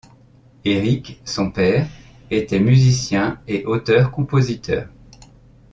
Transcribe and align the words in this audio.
Eric, 0.65 1.21
son 1.25 1.51
père, 1.51 1.87
était 2.31 2.59
musicien 2.59 3.39
et 3.47 3.65
auteur-compositeur. 3.65 4.89